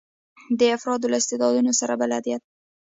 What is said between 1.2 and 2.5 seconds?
استعدادونو سره بلدیت.